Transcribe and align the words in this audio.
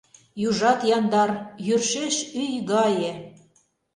Южат 0.47 0.79
яндар, 0.97 1.31
йӧршеш 1.67 2.15
ӱй 2.41 2.51
гае. 2.71 3.11